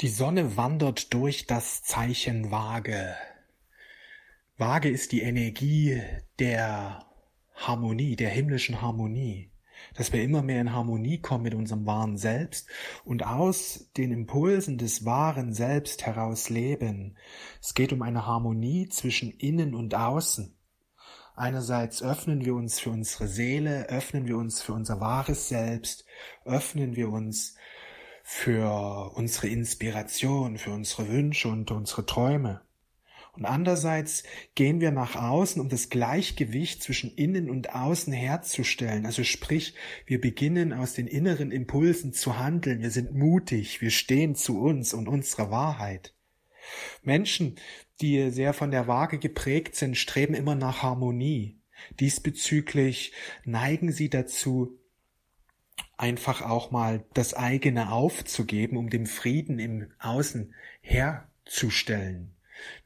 [0.00, 3.14] Die Sonne wandert durch das Zeichen Waage.
[4.58, 6.02] Waage ist die Energie
[6.40, 7.06] der
[7.54, 9.52] Harmonie, der himmlischen Harmonie,
[9.94, 12.68] dass wir immer mehr in Harmonie kommen mit unserem wahren Selbst
[13.04, 17.16] und aus den Impulsen des wahren Selbst heraus leben.
[17.62, 20.56] Es geht um eine Harmonie zwischen innen und außen.
[21.36, 26.04] Einerseits öffnen wir uns für unsere Seele, öffnen wir uns für unser wahres Selbst,
[26.44, 27.54] öffnen wir uns
[28.26, 32.62] für unsere Inspiration, für unsere Wünsche und unsere Träume.
[33.34, 34.22] Und andererseits
[34.54, 39.04] gehen wir nach außen, um das Gleichgewicht zwischen innen und außen herzustellen.
[39.04, 39.74] Also sprich,
[40.06, 42.80] wir beginnen aus den inneren Impulsen zu handeln.
[42.80, 43.82] Wir sind mutig.
[43.82, 46.14] Wir stehen zu uns und unserer Wahrheit.
[47.02, 47.56] Menschen,
[48.00, 51.60] die sehr von der Waage geprägt sind, streben immer nach Harmonie.
[52.00, 53.12] Diesbezüglich
[53.44, 54.78] neigen sie dazu,
[55.96, 62.34] einfach auch mal das eigene aufzugeben, um dem Frieden im Außen herzustellen.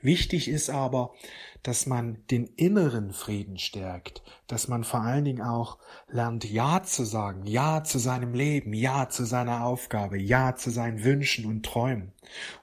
[0.01, 1.15] Wichtig ist aber,
[1.63, 7.05] dass man den inneren Frieden stärkt, dass man vor allen Dingen auch lernt, Ja zu
[7.05, 12.13] sagen, Ja zu seinem Leben, Ja zu seiner Aufgabe, Ja zu seinen Wünschen und Träumen.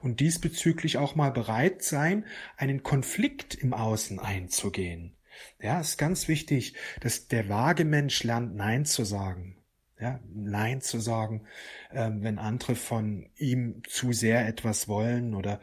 [0.02, 2.24] Und diesbezüglich auch mal bereit sein,
[2.56, 5.14] einen Konflikt im Außen einzugehen.
[5.60, 9.56] Ja, ist ganz wichtig, dass der vage Mensch lernt, Nein zu sagen.
[9.98, 11.46] Ja, Nein zu sagen,
[11.90, 15.60] äh, wenn andere von ihm zu sehr etwas wollen oder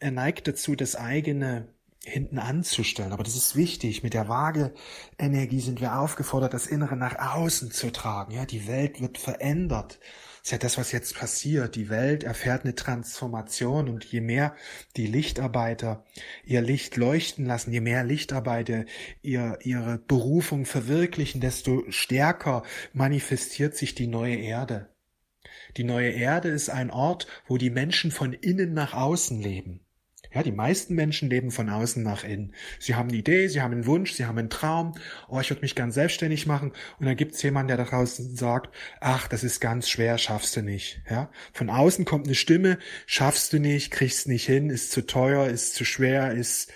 [0.00, 1.68] er neigt dazu, das eigene
[2.04, 3.12] hinten anzustellen.
[3.12, 4.02] Aber das ist wichtig.
[4.02, 8.32] Mit der Waage-Energie sind wir aufgefordert, das Innere nach außen zu tragen.
[8.32, 10.00] Ja, die Welt wird verändert.
[10.42, 11.76] Das ist ja das, was jetzt passiert.
[11.76, 14.56] Die Welt erfährt eine Transformation und je mehr
[14.96, 16.04] die Lichtarbeiter
[16.44, 18.84] ihr Licht leuchten lassen, je mehr Lichtarbeiter
[19.22, 24.88] ihr, ihre Berufung verwirklichen, desto stärker manifestiert sich die neue Erde.
[25.76, 29.86] Die neue Erde ist ein Ort, wo die Menschen von innen nach außen leben.
[30.34, 32.54] Ja, die meisten Menschen leben von außen nach innen.
[32.78, 34.94] Sie haben eine Idee, sie haben einen Wunsch, sie haben einen Traum.
[35.28, 36.72] Oh, ich würde mich ganz selbstständig machen.
[36.98, 40.62] Und dann gibt's jemanden, der da draußen sagt, ach, das ist ganz schwer, schaffst du
[40.62, 41.02] nicht.
[41.10, 45.46] Ja, von außen kommt eine Stimme, schaffst du nicht, kriegst nicht hin, ist zu teuer,
[45.46, 46.72] ist zu schwer, ist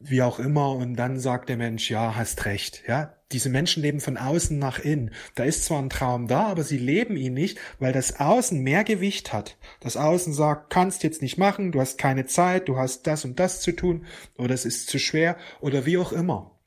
[0.00, 0.72] wie auch immer.
[0.72, 2.82] Und dann sagt der Mensch, ja, hast recht.
[2.86, 5.10] Ja, diese Menschen leben von außen nach innen.
[5.34, 8.84] Da ist zwar ein Traum da, aber sie leben ihn nicht, weil das Außen mehr
[8.84, 9.56] Gewicht hat.
[9.80, 13.40] Das Außen sagt, kannst jetzt nicht machen, du hast keine Zeit, du hast das und
[13.40, 14.06] das zu tun,
[14.38, 16.58] oder es ist zu schwer, oder wie auch immer.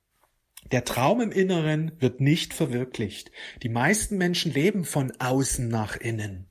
[0.72, 3.32] Der Traum im Inneren wird nicht verwirklicht.
[3.64, 6.50] Die meisten Menschen leben von außen nach innen.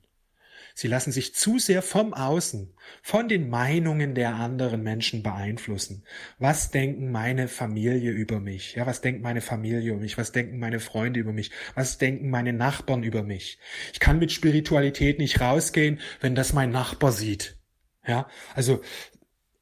[0.79, 2.71] Sie lassen sich zu sehr vom Außen,
[3.01, 6.03] von den Meinungen der anderen Menschen beeinflussen.
[6.37, 8.75] Was denken meine Familie über mich?
[8.75, 10.19] Ja, was denkt meine Familie über mich?
[10.19, 11.49] Was denken meine Freunde über mich?
[11.73, 13.57] Was denken meine Nachbarn über mich?
[13.91, 17.57] Ich kann mit Spiritualität nicht rausgehen, wenn das mein Nachbar sieht.
[18.05, 18.83] Ja, also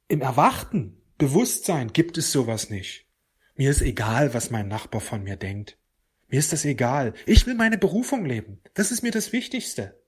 [0.08, 3.06] im erwachten Bewusstsein gibt es sowas nicht.
[3.54, 5.78] Mir ist egal, was mein Nachbar von mir denkt.
[6.28, 7.14] Mir ist das egal.
[7.24, 8.60] Ich will meine Berufung leben.
[8.74, 9.98] Das ist mir das Wichtigste.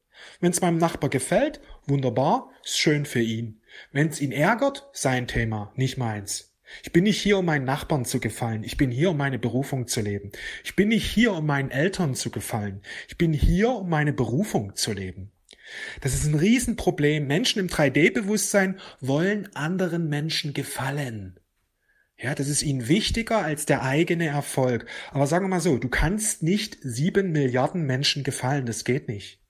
[0.41, 3.61] Wenn es meinem Nachbar gefällt, wunderbar, ist schön für ihn.
[3.93, 6.55] Wenn es ihn ärgert, sein Thema, nicht meins.
[6.83, 8.62] Ich bin nicht hier, um meinen Nachbarn zu gefallen.
[8.62, 10.33] Ich bin hier, um meine Berufung zu leben.
[10.65, 12.83] Ich bin nicht hier, um meinen Eltern zu gefallen.
[13.09, 15.33] Ich bin hier, um meine Berufung zu leben.
[16.01, 17.27] Das ist ein Riesenproblem.
[17.27, 21.39] Menschen im 3D-Bewusstsein wollen anderen Menschen gefallen.
[22.21, 24.87] Ja, das ist ihnen wichtiger als der eigene Erfolg.
[25.12, 28.67] Aber sagen wir mal so, du kannst nicht sieben Milliarden Menschen gefallen.
[28.67, 29.41] Das geht nicht.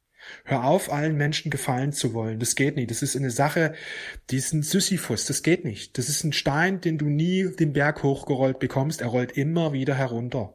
[0.44, 2.39] Hör auf, allen Menschen gefallen zu wollen.
[2.39, 2.91] Das geht nicht.
[2.91, 3.75] Das ist eine Sache,
[4.31, 5.27] die ist ein Sisyphus.
[5.27, 5.99] Das geht nicht.
[5.99, 9.00] Das ist ein Stein, den du nie den Berg hochgerollt bekommst.
[9.00, 10.55] Er rollt immer wieder herunter.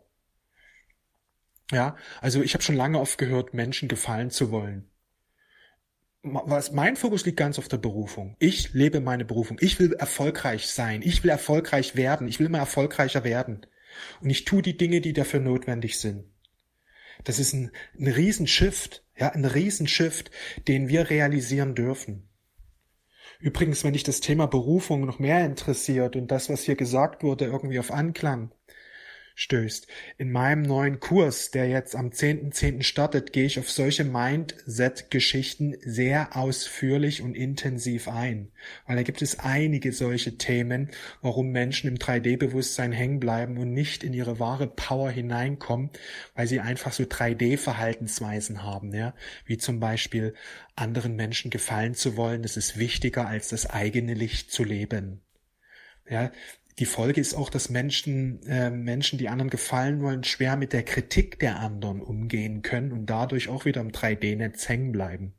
[1.71, 4.89] Ja, also ich habe schon lange oft gehört, Menschen gefallen zu wollen.
[6.21, 8.37] Was mein Fokus liegt ganz auf der Berufung.
[8.39, 9.57] Ich lebe meine Berufung.
[9.59, 11.01] Ich will erfolgreich sein.
[11.01, 12.27] Ich will erfolgreich werden.
[12.27, 13.65] Ich will immer erfolgreicher werden.
[14.21, 16.25] Und ich tue die Dinge, die dafür notwendig sind.
[17.23, 20.31] Das ist ein, ein Riesenshift, ja, ein Riesenshift,
[20.67, 22.29] den wir realisieren dürfen.
[23.39, 27.45] Übrigens, wenn dich das Thema Berufung noch mehr interessiert und das, was hier gesagt wurde,
[27.45, 28.53] irgendwie auf Anklang
[29.35, 29.87] stößt.
[30.17, 32.53] In meinem neuen Kurs, der jetzt am 10.10.
[32.53, 32.83] .10.
[32.83, 38.51] startet, gehe ich auf solche Mindset-Geschichten sehr ausführlich und intensiv ein.
[38.85, 40.89] Weil da gibt es einige solche Themen,
[41.21, 45.89] warum Menschen im 3D-Bewusstsein hängen bleiben und nicht in ihre wahre Power hineinkommen,
[46.35, 49.13] weil sie einfach so 3D-Verhaltensweisen haben, ja.
[49.45, 50.35] Wie zum Beispiel
[50.75, 55.21] anderen Menschen gefallen zu wollen, das ist wichtiger als das eigene Licht zu leben.
[56.09, 56.31] Ja,
[56.79, 60.83] die Folge ist auch, dass Menschen, äh, Menschen, die anderen gefallen wollen, schwer mit der
[60.83, 65.35] Kritik der anderen umgehen können und dadurch auch wieder im 3D-Netz hängen bleiben.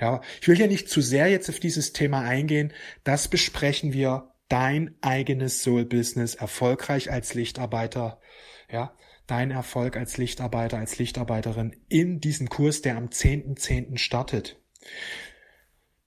[0.00, 2.72] Ja, ich will ja nicht zu sehr jetzt auf dieses Thema eingehen.
[3.04, 8.20] Das besprechen wir dein eigenes Soul-Business erfolgreich als Lichtarbeiter,
[8.70, 8.94] ja,
[9.26, 13.56] dein Erfolg als Lichtarbeiter, als Lichtarbeiterin in diesem Kurs, der am 10.10.
[13.56, 13.98] .10.
[13.98, 14.60] startet.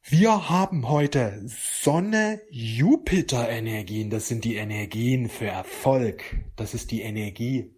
[0.08, 1.42] Wir haben heute
[1.82, 4.12] Sonne-Jupiter-Energien.
[4.12, 6.22] Das sind die Energien für Erfolg.
[6.56, 7.74] Das ist die Energie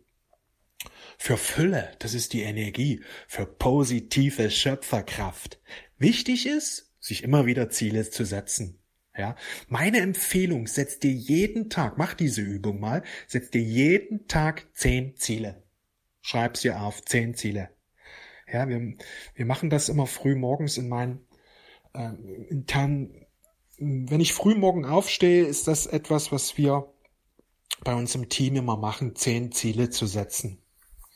[1.17, 1.95] für Fülle.
[1.99, 5.61] Das ist die Energie für positive Schöpferkraft.
[5.97, 8.81] Wichtig ist, sich immer wieder Ziele zu setzen.
[9.17, 9.37] Ja,
[9.69, 15.15] meine Empfehlung, setz dir jeden Tag, mach diese Übung mal, setz dir jeden Tag zehn
[15.15, 15.63] Ziele.
[16.19, 17.69] Schreib sie auf, zehn Ziele.
[18.51, 18.95] Ja, wir,
[19.33, 21.26] wir machen das immer früh morgens in meinen
[21.93, 22.09] äh,
[22.49, 23.25] internen,
[23.77, 26.91] wenn ich früh morgen aufstehe, ist das etwas, was wir
[27.83, 30.59] bei uns im Team immer machen, zehn Ziele zu setzen.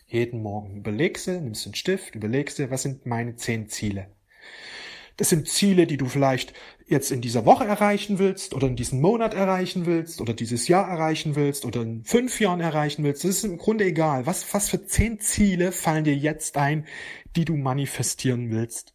[0.06, 4.12] Jeden Morgen überlegst du, nimmst einen Stift, überlegst du, was sind meine zehn Ziele.
[5.18, 6.53] Das sind Ziele, die du vielleicht
[6.88, 10.88] jetzt in dieser Woche erreichen willst oder in diesem Monat erreichen willst oder dieses Jahr
[10.89, 13.23] erreichen willst oder in fünf Jahren erreichen willst.
[13.23, 14.25] Das ist im Grunde egal.
[14.25, 16.85] Was, was für zehn Ziele fallen dir jetzt ein,
[17.35, 18.94] die du manifestieren willst?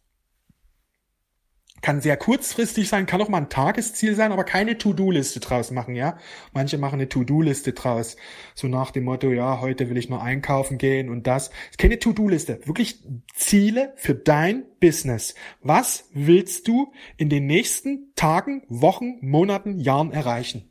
[1.81, 5.95] Kann sehr kurzfristig sein, kann auch mal ein Tagesziel sein, aber keine To-Do-Liste draus machen,
[5.95, 6.17] ja.
[6.53, 8.17] Manche machen eine To-Do-Liste draus.
[8.55, 11.51] So nach dem Motto, ja, heute will ich nur einkaufen gehen und das.
[11.77, 12.61] Keine To-Do-Liste.
[12.65, 13.03] Wirklich
[13.35, 15.35] Ziele für dein Business.
[15.61, 20.69] Was willst du in den nächsten Tagen, Wochen, Monaten, Jahren erreichen?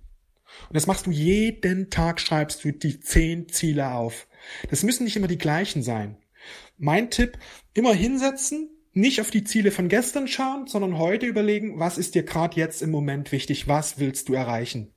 [0.68, 4.26] Und das machst du jeden Tag, schreibst du die zehn Ziele auf.
[4.70, 6.16] Das müssen nicht immer die gleichen sein.
[6.78, 7.38] Mein Tipp,
[7.74, 12.22] immer hinsetzen, nicht auf die Ziele von gestern schauen, sondern heute überlegen, was ist dir
[12.22, 14.94] gerade jetzt im Moment wichtig, was willst du erreichen.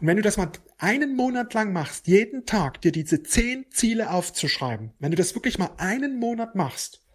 [0.00, 4.10] Und wenn du das mal einen Monat lang machst, jeden Tag dir diese zehn Ziele
[4.10, 7.06] aufzuschreiben, wenn du das wirklich mal einen Monat machst,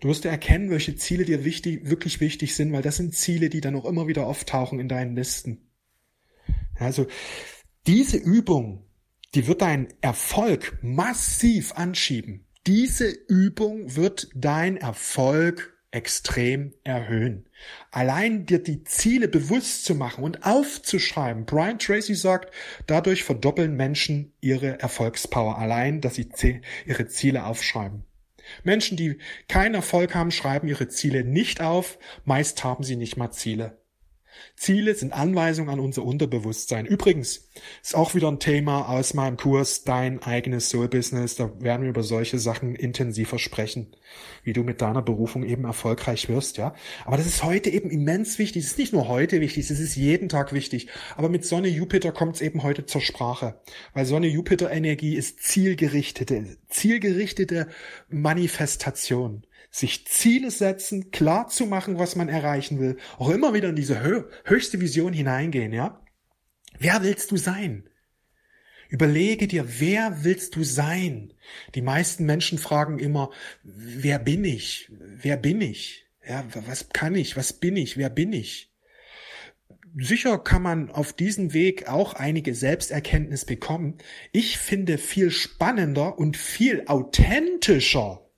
[0.00, 3.60] du wirst erkennen, welche Ziele dir wichtig, wirklich wichtig sind, weil das sind Ziele, die
[3.60, 5.70] dann auch immer wieder auftauchen in deinen Listen.
[6.76, 7.06] Also
[7.86, 8.86] diese Übung,
[9.34, 12.46] die wird deinen Erfolg massiv anschieben.
[12.66, 17.48] Diese Übung wird dein Erfolg extrem erhöhen.
[17.90, 21.46] Allein dir die Ziele bewusst zu machen und aufzuschreiben.
[21.46, 22.52] Brian Tracy sagt,
[22.86, 25.58] dadurch verdoppeln Menschen ihre Erfolgspower.
[25.58, 26.28] Allein, dass sie
[26.86, 28.04] ihre Ziele aufschreiben.
[28.62, 29.18] Menschen, die
[29.48, 31.98] keinen Erfolg haben, schreiben ihre Ziele nicht auf.
[32.24, 33.79] Meist haben sie nicht mal Ziele.
[34.56, 36.86] Ziele sind Anweisungen an unser Unterbewusstsein.
[36.86, 37.48] Übrigens
[37.82, 41.36] ist auch wieder ein Thema aus meinem Kurs Dein eigenes Soul Business.
[41.36, 43.94] Da werden wir über solche Sachen intensiver sprechen,
[44.44, 46.74] wie du mit deiner Berufung eben erfolgreich wirst, ja.
[47.04, 48.64] Aber das ist heute eben immens wichtig.
[48.64, 50.88] Es ist nicht nur heute wichtig, es ist jeden Tag wichtig.
[51.16, 53.60] Aber mit Sonne Jupiter kommt es eben heute zur Sprache.
[53.94, 57.68] Weil Sonne Jupiter Energie ist zielgerichtete, zielgerichtete
[58.08, 63.76] Manifestation sich Ziele setzen, klar zu machen, was man erreichen will, auch immer wieder in
[63.76, 66.04] diese hö höchste Vision hineingehen, ja?
[66.78, 67.88] Wer willst du sein?
[68.88, 71.32] Überlege dir, wer willst du sein?
[71.76, 73.30] Die meisten Menschen fragen immer,
[73.62, 74.90] wer bin ich?
[74.90, 76.06] Wer bin ich?
[76.26, 77.36] Ja, was kann ich?
[77.36, 77.96] Was bin ich?
[77.96, 78.72] Wer bin ich?
[79.96, 83.98] Sicher kann man auf diesem Weg auch einige Selbsterkenntnis bekommen.
[84.32, 88.29] Ich finde viel spannender und viel authentischer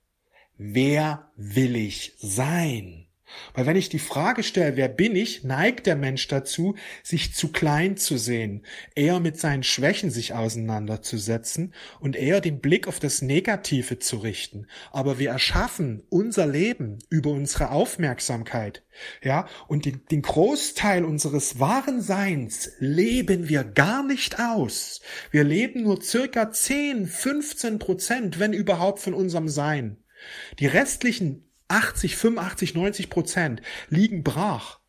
[0.65, 3.05] wer will ich sein?
[3.53, 7.51] Weil wenn ich die Frage stelle, wer bin ich, neigt der Mensch dazu, sich zu
[7.51, 8.63] klein zu sehen,
[8.95, 14.67] eher mit seinen Schwächen sich auseinanderzusetzen und eher den Blick auf das Negative zu richten.
[14.91, 18.83] Aber wir erschaffen unser Leben über unsere Aufmerksamkeit.
[19.23, 25.01] Ja, und den, den Großteil unseres wahren Seins leben wir gar nicht aus.
[25.31, 29.97] Wir leben nur circa 10, 15 Prozent, wenn überhaupt von unserem Sein.
[30.59, 34.79] Die restlichen 80, 85, 90 Prozent liegen brach.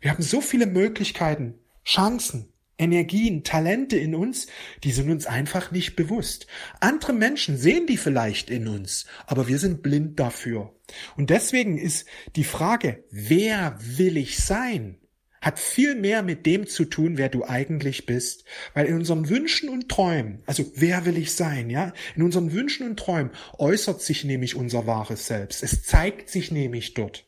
[0.00, 4.48] Wir haben so viele Möglichkeiten, Chancen, Energien, Talente in uns,
[4.84, 6.46] die sind uns einfach nicht bewusst.
[6.80, 10.74] Andere Menschen sehen die vielleicht in uns, aber wir sind blind dafür.
[11.16, 14.98] Und deswegen ist die Frage, wer will ich sein?
[15.46, 18.44] Hat viel mehr mit dem zu tun, wer du eigentlich bist.
[18.74, 21.92] Weil in unseren Wünschen und Träumen, also wer will ich sein, ja?
[22.16, 25.62] In unseren Wünschen und Träumen äußert sich nämlich unser wahres Selbst.
[25.62, 27.26] Es zeigt sich nämlich dort.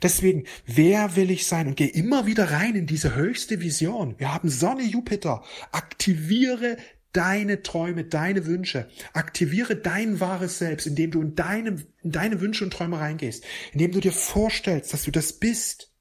[0.00, 1.66] Deswegen, wer will ich sein?
[1.66, 4.14] Und geh immer wieder rein in diese höchste Vision.
[4.18, 5.42] Wir haben Sonne, Jupiter.
[5.72, 6.76] Aktiviere
[7.12, 8.88] deine Träume, deine Wünsche.
[9.12, 13.44] Aktiviere dein wahres Selbst, indem du in deine, in deine Wünsche und Träume reingehst.
[13.72, 15.91] Indem du dir vorstellst, dass du das bist.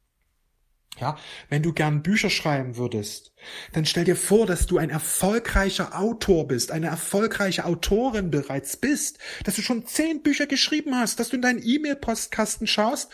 [1.02, 1.18] Ja,
[1.50, 3.34] wenn du gern Bücher schreiben würdest,
[3.74, 9.18] dann stell dir vor, dass du ein erfolgreicher Autor bist, eine erfolgreiche Autorin bereits bist,
[9.44, 13.12] dass du schon zehn Bücher geschrieben hast, dass du in deinen E-Mail-Postkasten schaust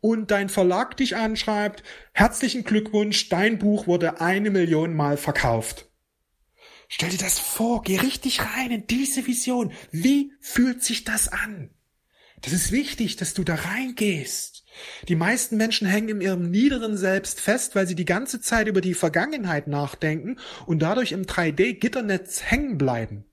[0.00, 5.88] und dein Verlag dich anschreibt, herzlichen Glückwunsch, dein Buch wurde eine Million Mal verkauft.
[6.88, 9.72] Stell dir das vor, geh richtig rein in diese Vision.
[9.92, 11.70] Wie fühlt sich das an?
[12.42, 14.64] Das ist wichtig, dass du da reingehst.
[15.08, 18.80] Die meisten Menschen hängen in ihrem niederen Selbst fest, weil sie die ganze Zeit über
[18.80, 23.24] die Vergangenheit nachdenken und dadurch im 3D-Gitternetz hängen bleiben.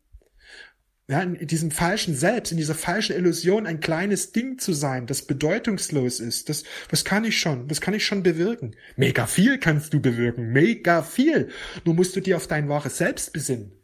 [1.10, 5.22] Ja, in diesem falschen Selbst, in dieser falschen Illusion, ein kleines Ding zu sein, das
[5.22, 6.50] bedeutungslos ist.
[6.50, 7.70] Das, was kann ich schon?
[7.70, 8.76] Was kann ich schon bewirken?
[8.98, 10.52] Mega viel kannst du bewirken.
[10.52, 11.48] Mega viel.
[11.86, 13.76] Nur musst du dir auf dein wahres Selbst besinnen.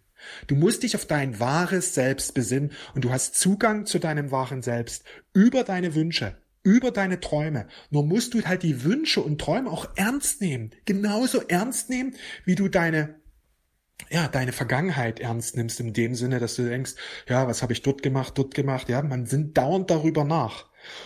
[0.48, 4.62] Du musst dich auf dein wahres Selbst besinnen und du hast Zugang zu deinem wahren
[4.62, 5.04] Selbst
[5.34, 7.68] über deine Wünsche, über deine Träume.
[7.90, 10.72] Nur musst du halt die Wünsche und Träume auch ernst nehmen.
[10.86, 12.16] Genauso ernst nehmen,
[12.46, 13.16] wie du deine
[14.10, 16.94] ja, deine Vergangenheit ernst nimmst in dem Sinne, dass du denkst,
[17.28, 20.66] ja, was habe ich dort gemacht, dort gemacht, ja, man sinnt dauernd darüber nach.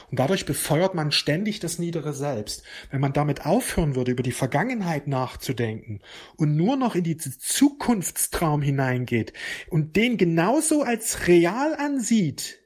[0.10, 2.64] Und dadurch befeuert man ständig das niedere Selbst.
[2.90, 6.02] Wenn man damit aufhören würde, über die Vergangenheit nachzudenken
[6.36, 9.34] und nur noch in die Zukunftstraum hineingeht
[9.70, 12.60] und den genauso als real ansieht,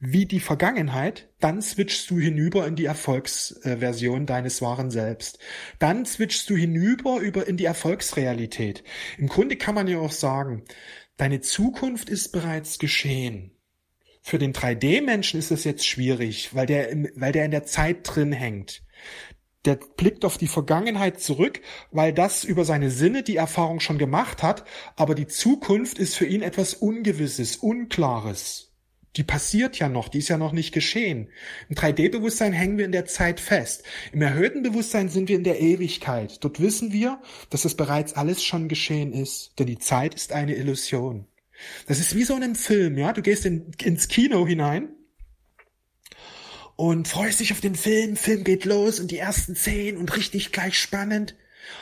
[0.00, 5.38] wie die Vergangenheit, dann switchst du hinüber in die Erfolgsversion deines wahren Selbst.
[5.78, 8.82] Dann switchst du hinüber über in die Erfolgsrealität.
[9.18, 10.64] Im Grunde kann man ja auch sagen,
[11.18, 13.52] deine Zukunft ist bereits geschehen.
[14.22, 18.32] Für den 3D-Menschen ist es jetzt schwierig, weil der, weil der in der Zeit drin
[18.32, 18.82] hängt.
[19.66, 24.42] Der blickt auf die Vergangenheit zurück, weil das über seine Sinne die Erfahrung schon gemacht
[24.42, 24.64] hat,
[24.96, 28.69] aber die Zukunft ist für ihn etwas Ungewisses, Unklares
[29.16, 31.30] die passiert ja noch, die ist ja noch nicht geschehen.
[31.68, 33.82] Im 3D-Bewusstsein hängen wir in der Zeit fest.
[34.12, 36.42] Im erhöhten Bewusstsein sind wir in der Ewigkeit.
[36.44, 40.54] Dort wissen wir, dass es bereits alles schon geschehen ist, denn die Zeit ist eine
[40.54, 41.26] Illusion.
[41.86, 43.12] Das ist wie so in einem Film, ja.
[43.12, 44.90] Du gehst in, ins Kino hinein
[46.76, 48.16] und freust dich auf den Film.
[48.16, 51.34] Film geht los und die ersten Szenen und richtig gleich spannend.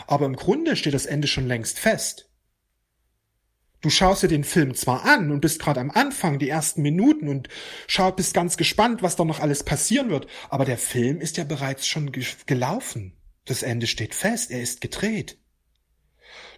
[0.06, 2.27] Aber im Grunde steht das Ende schon längst fest.
[3.80, 7.28] Du schaust dir den Film zwar an und bist gerade am Anfang, die ersten Minuten
[7.28, 7.48] und
[7.86, 11.44] schaut, bist ganz gespannt, was da noch alles passieren wird, aber der Film ist ja
[11.44, 13.12] bereits schon ge gelaufen.
[13.44, 15.38] Das Ende steht fest, er ist gedreht.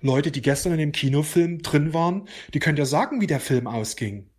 [0.00, 3.66] Leute, die gestern in dem Kinofilm drin waren, die können ja sagen, wie der Film
[3.66, 4.30] ausging.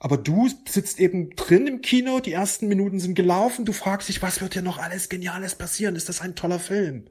[0.00, 4.22] Aber du sitzt eben drin im Kino, die ersten Minuten sind gelaufen, du fragst dich,
[4.22, 5.96] was wird hier noch alles Geniales passieren?
[5.96, 7.08] Ist das ein toller Film?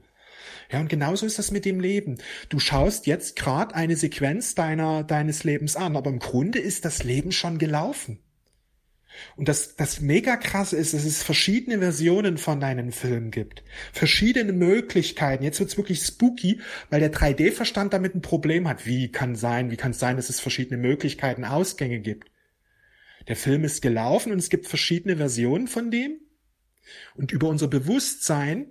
[0.70, 2.18] Ja, und genauso ist das mit dem Leben.
[2.50, 7.04] Du schaust jetzt gerade eine Sequenz deiner, deines Lebens an, aber im Grunde ist das
[7.04, 8.18] Leben schon gelaufen.
[9.36, 13.64] Und das, das mega krasse ist, dass es verschiedene Versionen von deinem Film gibt.
[13.92, 15.42] Verschiedene Möglichkeiten.
[15.42, 16.60] Jetzt wird's wirklich spooky,
[16.90, 18.86] weil der 3D-Verstand damit ein Problem hat.
[18.86, 22.30] Wie kann sein, wie kann es sein, dass es verschiedene Möglichkeiten, Ausgänge gibt?
[23.26, 26.20] Der Film ist gelaufen und es gibt verschiedene Versionen von dem.
[27.14, 28.66] Und über unser Bewusstsein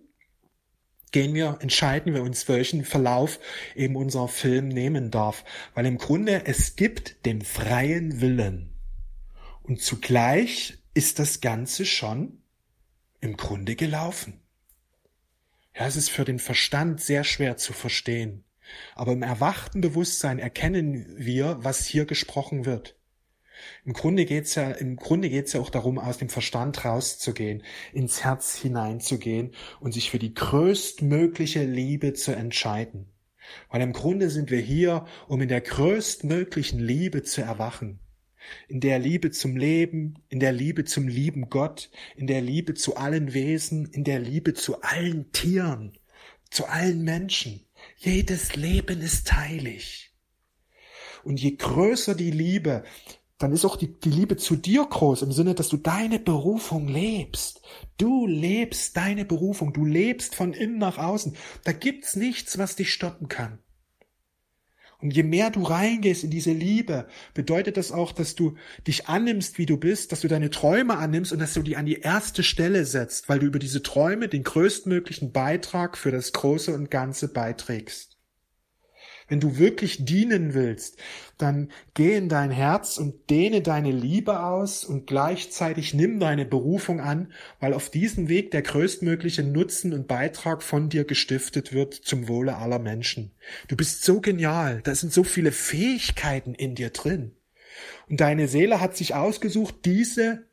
[1.11, 3.39] gehen wir, entscheiden wir uns, welchen Verlauf
[3.75, 5.43] eben unser Film nehmen darf.
[5.73, 8.73] Weil im Grunde es gibt den freien Willen.
[9.63, 12.41] Und zugleich ist das Ganze schon
[13.21, 14.41] im Grunde gelaufen.
[15.75, 18.43] Ja, es ist für den Verstand sehr schwer zu verstehen.
[18.95, 22.96] Aber im erwachten Bewusstsein erkennen wir, was hier gesprochen wird.
[23.85, 28.23] Im Grunde geht's ja, im Grunde geht's ja auch darum, aus dem Verstand rauszugehen, ins
[28.23, 33.07] Herz hineinzugehen und sich für die größtmögliche Liebe zu entscheiden.
[33.69, 37.99] Weil im Grunde sind wir hier, um in der größtmöglichen Liebe zu erwachen.
[38.67, 42.95] In der Liebe zum Leben, in der Liebe zum lieben Gott, in der Liebe zu
[42.95, 45.97] allen Wesen, in der Liebe zu allen Tieren,
[46.49, 47.65] zu allen Menschen.
[47.97, 50.13] Jedes Leben ist heilig.
[51.23, 52.83] Und je größer die Liebe,
[53.37, 56.87] dann ist auch die, die Liebe zu dir groß im Sinne, dass du deine Berufung
[56.87, 57.61] lebst.
[57.97, 61.35] Du lebst deine Berufung, du lebst von innen nach außen.
[61.63, 63.59] Da gibt's nichts, was dich stoppen kann.
[64.99, 68.55] Und je mehr du reingehst in diese Liebe, bedeutet das auch, dass du
[68.87, 71.85] dich annimmst, wie du bist, dass du deine Träume annimmst und dass du die an
[71.85, 76.73] die erste Stelle setzt, weil du über diese Träume den größtmöglichen Beitrag für das Große
[76.73, 78.16] und Ganze beiträgst.
[79.27, 80.97] Wenn du wirklich dienen willst,
[81.37, 87.01] dann geh in dein Herz und dehne deine Liebe aus und gleichzeitig nimm deine Berufung
[87.01, 92.27] an, weil auf diesem Weg der größtmögliche Nutzen und Beitrag von dir gestiftet wird zum
[92.29, 93.31] Wohle aller Menschen.
[93.67, 97.33] Du bist so genial, da sind so viele Fähigkeiten in dir drin.
[98.09, 100.46] Und deine Seele hat sich ausgesucht, diese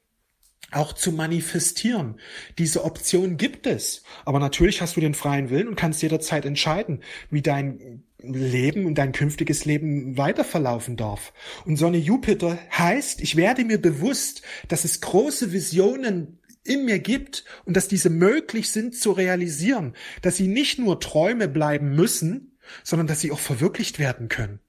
[0.71, 2.21] auch zu manifestieren.
[2.59, 4.03] Diese Option gibt es.
[4.25, 8.97] Aber natürlich hast du den freien Willen und kannst jederzeit entscheiden, wie dein Leben und
[8.97, 11.33] dein künftiges Leben weiter verlaufen darf.
[11.65, 17.45] Und Sonne Jupiter heißt, ich werde mir bewusst, dass es große Visionen in mir gibt
[17.67, 23.07] und dass diese möglich sind zu realisieren, dass sie nicht nur Träume bleiben müssen, sondern
[23.07, 24.61] dass sie auch verwirklicht werden können.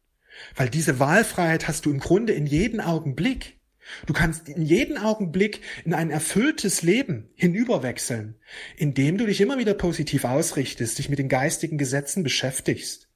[0.55, 3.57] Weil diese Wahlfreiheit hast du im Grunde in jeden Augenblick.
[4.05, 8.35] Du kannst in jeden Augenblick in ein erfülltes Leben hinüberwechseln,
[8.77, 13.09] indem du dich immer wieder positiv ausrichtest, dich mit den geistigen Gesetzen beschäftigst,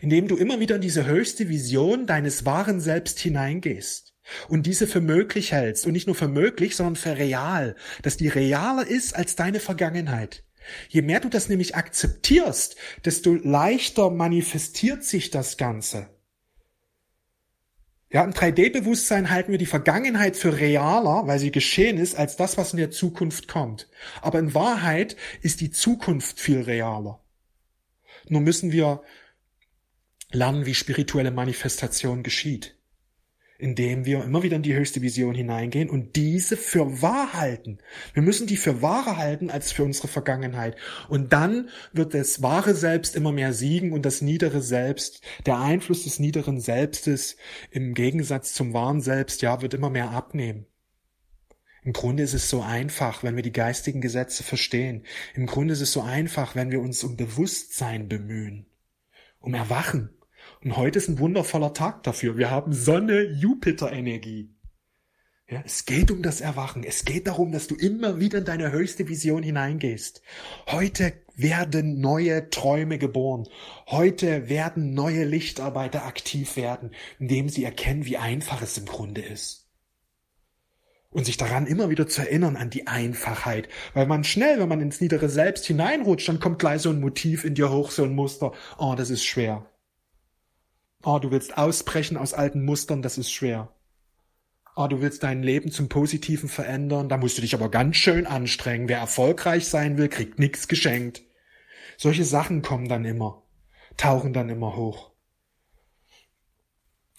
[0.00, 4.14] indem du immer wieder in diese höchste Vision deines wahren Selbst hineingehst
[4.48, 8.28] und diese für möglich hältst und nicht nur für möglich, sondern für real, dass die
[8.28, 10.44] realer ist als deine Vergangenheit.
[10.88, 16.08] Je mehr du das nämlich akzeptierst, desto leichter manifestiert sich das Ganze.
[18.10, 22.56] Ja, im 3D-Bewusstsein halten wir die Vergangenheit für realer, weil sie geschehen ist, als das,
[22.56, 23.88] was in der Zukunft kommt.
[24.22, 27.22] Aber in Wahrheit ist die Zukunft viel realer.
[28.28, 29.02] Nur müssen wir
[30.30, 32.77] lernen, wie spirituelle Manifestation geschieht
[33.58, 37.78] indem wir immer wieder in die höchste Vision hineingehen und diese für wahr halten.
[38.14, 40.76] Wir müssen die für wahrer halten als für unsere Vergangenheit.
[41.08, 46.04] Und dann wird das wahre Selbst immer mehr siegen und das niedere Selbst, der Einfluss
[46.04, 47.36] des niederen Selbstes
[47.72, 50.66] im Gegensatz zum wahren Selbst, ja, wird immer mehr abnehmen.
[51.82, 55.04] Im Grunde ist es so einfach, wenn wir die geistigen Gesetze verstehen.
[55.34, 58.66] Im Grunde ist es so einfach, wenn wir uns um Bewusstsein bemühen,
[59.40, 60.10] um Erwachen,
[60.64, 62.36] und heute ist ein wundervoller Tag dafür.
[62.36, 64.54] Wir haben Sonne-Jupiter-Energie.
[65.50, 66.84] Ja, es geht um das Erwachen.
[66.84, 70.20] Es geht darum, dass du immer wieder in deine höchste Vision hineingehst.
[70.66, 73.48] Heute werden neue Träume geboren.
[73.86, 79.70] Heute werden neue Lichtarbeiter aktiv werden, indem sie erkennen, wie einfach es im Grunde ist.
[81.08, 83.70] Und sich daran immer wieder zu erinnern an die Einfachheit.
[83.94, 87.44] Weil man schnell, wenn man ins niedere Selbst hineinrutscht, dann kommt gleich so ein Motiv
[87.44, 88.52] in dir hoch, so ein Muster.
[88.76, 89.64] Oh, das ist schwer.
[91.04, 93.72] Oh, du willst ausbrechen aus alten Mustern, das ist schwer.
[94.74, 98.26] Oh, du willst dein Leben zum Positiven verändern, da musst du dich aber ganz schön
[98.26, 98.88] anstrengen.
[98.88, 101.22] Wer erfolgreich sein will, kriegt nichts geschenkt.
[101.96, 103.42] Solche Sachen kommen dann immer,
[103.96, 105.12] tauchen dann immer hoch.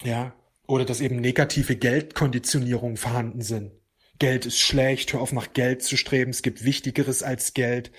[0.02, 0.34] Ja,
[0.66, 3.72] oder dass eben negative Geldkonditionierungen vorhanden sind.
[4.20, 7.90] Geld ist schlecht, hör auf nach Geld zu streben, es gibt Wichtigeres als Geld,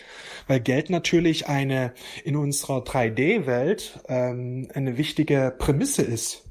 [0.47, 6.43] weil Geld natürlich eine in unserer 3D-Welt ähm, eine wichtige Prämisse ist.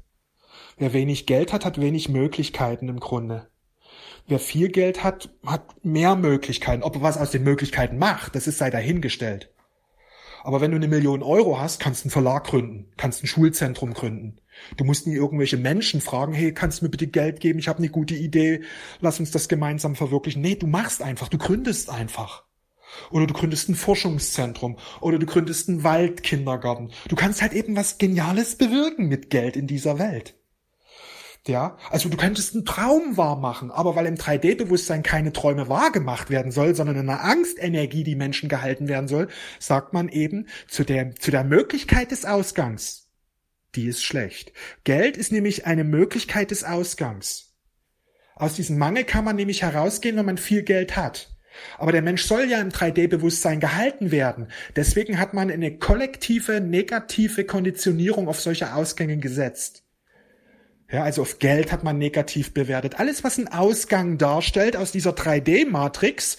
[0.77, 3.47] Wer wenig Geld hat, hat wenig Möglichkeiten im Grunde.
[4.27, 6.83] Wer viel Geld hat, hat mehr Möglichkeiten.
[6.83, 9.53] Ob er was aus den Möglichkeiten macht, das ist sei dahingestellt.
[10.43, 13.93] Aber wenn du eine Million Euro hast, kannst du einen Verlag gründen, kannst ein Schulzentrum
[13.93, 14.41] gründen,
[14.77, 17.59] Du musst nie irgendwelche Menschen fragen, hey, kannst du mir bitte Geld geben?
[17.59, 18.61] Ich habe eine gute Idee,
[18.99, 20.41] lass uns das gemeinsam verwirklichen.
[20.41, 22.45] Nee, du machst einfach, du gründest einfach.
[23.09, 26.91] Oder du gründest ein Forschungszentrum oder du gründest einen Waldkindergarten.
[27.07, 30.35] Du kannst halt eben was Geniales bewirken mit Geld in dieser Welt.
[31.47, 35.91] Ja, also du könntest einen Traum wahr machen, aber weil im 3D-Bewusstsein keine Träume wahr
[35.91, 39.27] gemacht werden soll, sondern in einer Angstenergie die Menschen gehalten werden soll,
[39.59, 43.01] sagt man eben zu der, zu der Möglichkeit des Ausgangs
[43.75, 44.51] die ist schlecht.
[44.83, 47.53] Geld ist nämlich eine Möglichkeit des Ausgangs.
[48.35, 51.29] Aus diesem Mangel kann man nämlich herausgehen, wenn man viel Geld hat.
[51.77, 54.47] Aber der Mensch soll ja im 3D-Bewusstsein gehalten werden.
[54.75, 59.83] Deswegen hat man eine kollektive, negative Konditionierung auf solche Ausgänge gesetzt.
[60.91, 62.99] Ja, also auf Geld hat man negativ bewertet.
[62.99, 66.37] Alles, was einen Ausgang darstellt aus dieser 3D-Matrix,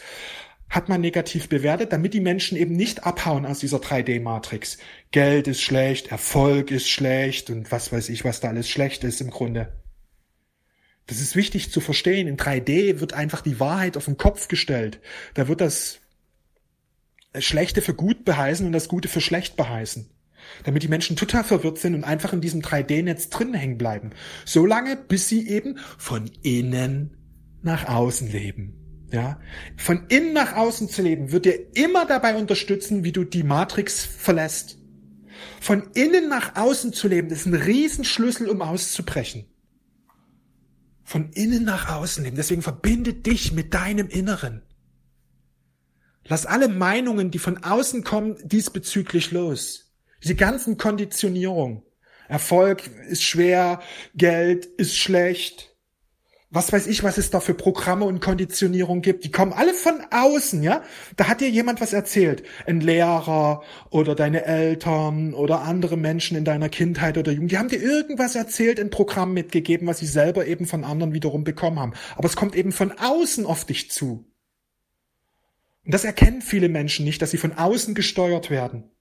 [0.69, 4.79] hat man negativ bewertet, damit die Menschen eben nicht abhauen aus dieser 3D-Matrix.
[5.11, 9.21] Geld ist schlecht, Erfolg ist schlecht und was weiß ich, was da alles schlecht ist
[9.21, 9.73] im Grunde.
[11.07, 12.27] Das ist wichtig zu verstehen.
[12.27, 15.01] In 3D wird einfach die Wahrheit auf den Kopf gestellt.
[15.35, 15.99] Da wird das
[17.39, 20.09] Schlechte für gut beheißen und das Gute für schlecht beheißen.
[20.65, 24.11] Damit die Menschen total verwirrt sind und einfach in diesem 3D-Netz drin hängen bleiben.
[24.45, 27.17] Solange, bis sie eben von innen
[27.63, 28.79] nach außen leben.
[29.13, 29.39] Ja,
[29.77, 34.03] von innen nach außen zu leben, wird dir immer dabei unterstützen, wie du die Matrix
[34.05, 34.79] verlässt.
[35.61, 39.45] Von innen nach außen zu leben, ist ein Riesenschlüssel, um auszubrechen.
[41.05, 42.37] Von innen nach außen leben.
[42.37, 44.63] Deswegen verbinde dich mit deinem Inneren.
[46.25, 49.92] Lass alle Meinungen, die von außen kommen, diesbezüglich los.
[50.23, 51.83] Diese ganzen Konditionierungen.
[52.29, 53.81] Erfolg ist schwer,
[54.15, 55.73] Geld ist schlecht,
[56.53, 59.25] was weiß ich, was es da für Programme und Konditionierung gibt.
[59.25, 60.83] Die kommen alle von außen, ja.
[61.17, 62.43] Da hat dir jemand was erzählt.
[62.67, 67.53] Ein Lehrer oder deine Eltern oder andere Menschen in deiner Kindheit oder Jugend.
[67.53, 71.43] Die haben dir irgendwas erzählt, ein Programm mitgegeben, was sie selber eben von anderen wiederum
[71.43, 71.95] bekommen haben.
[72.17, 74.31] Aber es kommt eben von außen auf dich zu.
[75.87, 78.92] Und das erkennen viele Menschen nicht, dass sie von außen gesteuert werden.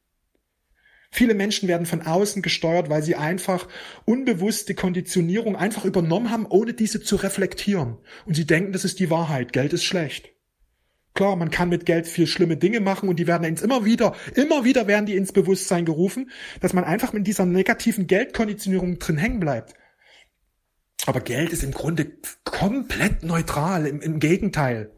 [1.14, 3.68] Viele Menschen werden von außen gesteuert, weil sie einfach
[4.06, 7.98] unbewusste Konditionierung einfach übernommen haben, ohne diese zu reflektieren.
[8.26, 9.52] Und sie denken, das ist die Wahrheit.
[9.52, 10.30] Geld ist schlecht.
[11.14, 14.16] Klar, man kann mit Geld viel schlimme Dinge machen und die werden ins immer wieder,
[14.36, 19.18] immer wieder werden die ins Bewusstsein gerufen, dass man einfach mit dieser negativen Geldkonditionierung drin
[19.18, 19.74] hängen bleibt.
[21.06, 22.14] Aber Geld ist im Grunde
[22.46, 24.92] komplett neutral, im, im Gegenteil.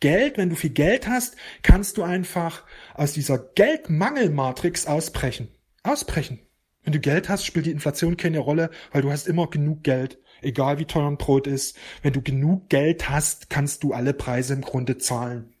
[0.00, 5.48] Geld, wenn du viel Geld hast, kannst du einfach aus dieser Geldmangelmatrix ausbrechen.
[5.82, 6.40] Ausbrechen.
[6.82, 10.18] Wenn du Geld hast, spielt die Inflation keine Rolle, weil du hast immer genug Geld,
[10.42, 11.76] egal wie teuer ein Brot ist.
[12.02, 15.54] Wenn du genug Geld hast, kannst du alle Preise im Grunde zahlen.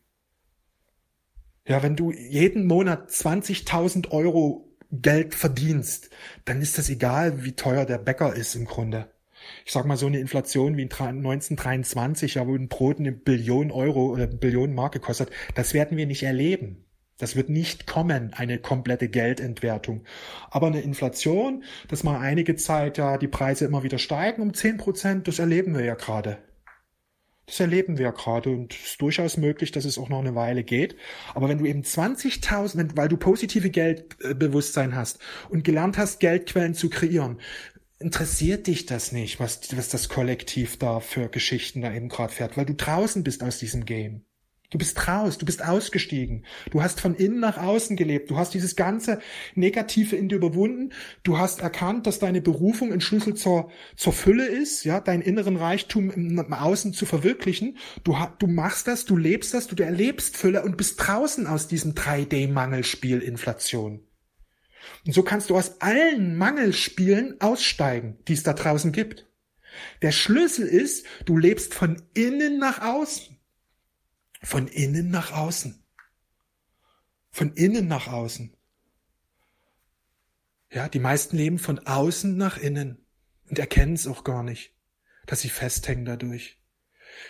[1.66, 6.10] Ja, wenn du jeden Monat 20.000 Euro Geld verdienst,
[6.44, 9.13] dann ist das egal, wie teuer der Bäcker ist im Grunde.
[9.64, 13.70] Ich sag mal so eine Inflation wie in 1923, ja, wo ein Brot eine Billion
[13.70, 16.84] Euro oder eine Billion Mark gekostet, das werden wir nicht erleben.
[17.18, 20.04] Das wird nicht kommen, eine komplette Geldentwertung.
[20.50, 24.78] Aber eine Inflation, dass mal einige Zeit ja die Preise immer wieder steigen um zehn
[24.78, 26.38] Prozent, das erleben wir ja gerade.
[27.46, 30.34] Das erleben wir ja gerade und es ist durchaus möglich, dass es auch noch eine
[30.34, 30.96] Weile geht.
[31.34, 35.18] Aber wenn du eben 20.000, weil du positive Geldbewusstsein hast
[35.50, 37.38] und gelernt hast, Geldquellen zu kreieren,
[37.98, 42.56] interessiert dich das nicht, was, was das Kollektiv da für Geschichten da eben gerade fährt,
[42.56, 44.24] weil du draußen bist aus diesem Game.
[44.70, 46.44] Du bist raus, du bist ausgestiegen.
[46.72, 48.28] Du hast von innen nach außen gelebt.
[48.28, 49.20] Du hast dieses ganze
[49.54, 50.92] Negative in dir überwunden.
[51.22, 55.56] Du hast erkannt, dass deine Berufung ein Schlüssel zur, zur Fülle ist, ja, deinen inneren
[55.56, 57.78] Reichtum im, im Außen zu verwirklichen.
[58.02, 61.92] Du, du machst das, du lebst das, du erlebst Fülle und bist draußen aus diesem
[61.94, 64.00] 3D-Mangelspiel Inflation.
[65.06, 69.26] Und so kannst du aus allen Mangelspielen aussteigen, die es da draußen gibt.
[70.02, 73.38] Der Schlüssel ist, du lebst von innen nach außen.
[74.42, 75.82] Von innen nach außen.
[77.30, 78.54] Von innen nach außen.
[80.70, 83.04] Ja, die meisten leben von außen nach innen
[83.48, 84.74] und erkennen es auch gar nicht,
[85.26, 86.58] dass sie festhängen dadurch.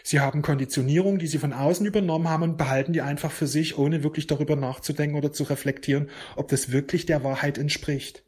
[0.03, 3.79] Sie haben Konditionierung, die sie von außen übernommen haben und behalten die einfach für sich,
[3.79, 8.23] ohne wirklich darüber nachzudenken oder zu reflektieren, ob das wirklich der Wahrheit entspricht.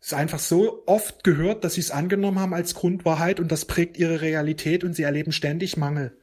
[0.00, 3.66] Es ist einfach so oft gehört, dass sie es angenommen haben als Grundwahrheit und das
[3.66, 6.16] prägt ihre Realität und sie erleben ständig Mangel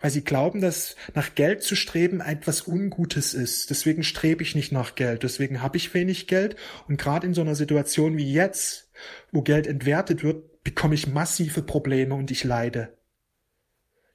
[0.00, 3.70] weil sie glauben, dass nach Geld zu streben etwas Ungutes ist.
[3.70, 6.56] Deswegen strebe ich nicht nach Geld, deswegen habe ich wenig Geld
[6.88, 8.90] und gerade in so einer Situation wie jetzt,
[9.32, 12.98] wo Geld entwertet wird, bekomme ich massive Probleme und ich leide.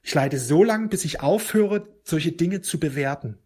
[0.02, 3.38] Ich leide so lange, bis ich aufhöre, solche Dinge zu bewerten.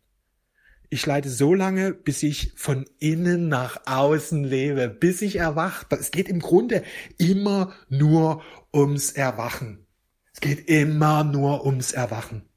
[0.91, 5.93] Ich leide so lange, bis ich von innen nach außen lebe, bis ich erwacht.
[5.93, 6.85] Es geht im Grunde
[7.19, 9.87] immer nur ums Erwachen.
[10.33, 12.49] Es geht immer nur ums Erwachen.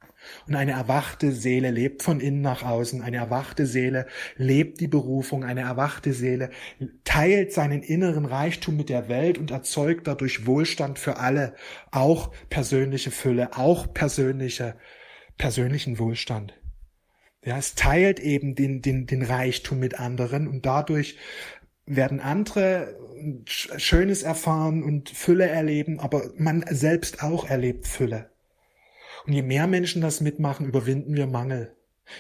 [0.48, 3.02] Und eine erwachte Seele lebt von innen nach außen.
[3.02, 5.44] Eine erwachte Seele lebt die Berufung.
[5.44, 6.50] Eine erwachte Seele
[7.04, 11.56] teilt seinen inneren Reichtum mit der Welt und erzeugt dadurch Wohlstand für alle.
[11.92, 14.76] Auch persönliche Fülle, auch persönliche,
[15.38, 16.54] persönlichen Wohlstand.
[17.46, 21.18] Ja, es teilt eben den, den, den Reichtum mit anderen und dadurch
[21.86, 22.98] werden andere
[23.46, 28.30] Schönes erfahren und Fülle erleben, aber man selbst auch erlebt Fülle.
[29.28, 31.76] Und je mehr Menschen das mitmachen, überwinden wir Mangel.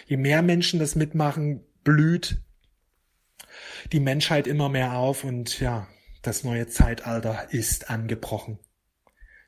[0.05, 2.41] Je mehr Menschen das mitmachen, blüht
[3.93, 5.87] die Menschheit immer mehr auf und ja,
[6.21, 8.59] das neue Zeitalter ist angebrochen.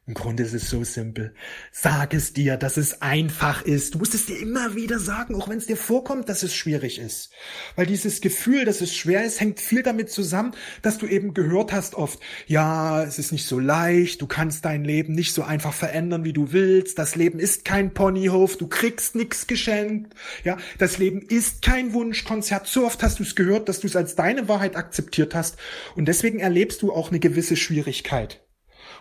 [0.10, 1.36] Im Grunde ist es so simpel.
[1.72, 3.93] Sag es dir, dass es einfach ist.
[3.93, 6.98] Du musst es dir immer wieder sagen, auch wenn es dir vorkommt, dass es schwierig
[6.98, 7.30] ist.
[7.76, 11.72] Weil dieses Gefühl, dass es schwer ist, hängt viel damit zusammen, dass du eben gehört
[11.72, 15.74] hast oft, ja, es ist nicht so leicht, du kannst dein Leben nicht so einfach
[15.76, 16.98] verändern, wie du willst.
[16.98, 20.15] Das Leben ist kein Ponyhof, du kriegst nichts geschenkt.
[20.43, 22.65] Ja, das Leben ist kein Wunschkonzert.
[22.65, 25.58] So oft hast du es gehört, dass du es als deine Wahrheit akzeptiert hast.
[25.95, 28.41] Und deswegen erlebst du auch eine gewisse Schwierigkeit.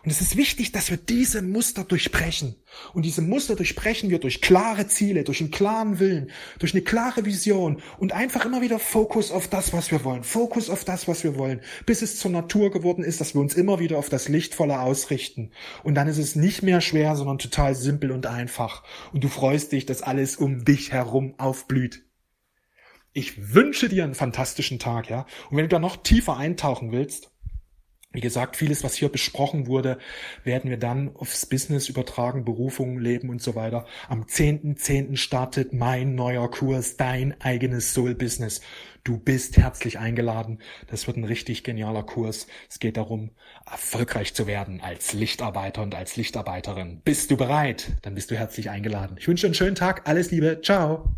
[0.04, 2.56] Und es ist wichtig, dass wir diese Muster durchbrechen.
[2.94, 7.24] Und diese Muster durchbrechen wir durch klare Ziele, durch einen klaren Willen, durch eine klare
[7.24, 10.24] Vision und einfach immer wieder Fokus auf das, was wir wollen.
[10.24, 11.61] Fokus auf das, was wir wollen.
[11.87, 15.50] Bis es zur Natur geworden ist, dass wir uns immer wieder auf das Lichtvolle ausrichten.
[15.82, 18.84] Und dann ist es nicht mehr schwer, sondern total simpel und einfach.
[19.12, 22.04] Und du freust dich, dass alles um dich herum aufblüht.
[23.12, 25.26] Ich wünsche dir einen fantastischen Tag, ja.
[25.50, 27.32] Und wenn du da noch tiefer eintauchen willst,
[28.12, 29.99] wie gesagt, vieles, was hier besprochen wurde,
[30.42, 33.87] werden wir dann aufs Business übertragen, Berufung, Leben und so weiter.
[34.09, 34.79] Am 10.10.
[34.79, 35.16] .10.
[35.16, 38.62] startet mein neuer Kurs, dein eigenes Soul-Business.
[39.05, 40.59] Du bist herzlich eingeladen.
[40.87, 42.47] Das wird ein richtig genialer Kurs.
[42.71, 43.31] Es geht darum,
[43.71, 47.03] erfolgreich zu werden als Lichtarbeiter und als Lichtarbeiterin.
[47.05, 47.92] Bist du bereit?
[48.03, 49.16] Dann bist du herzlich eingeladen.
[49.18, 50.09] Ich wünsche dir einen schönen Tag.
[50.09, 50.61] Alles Liebe.
[50.62, 51.14] Ciao.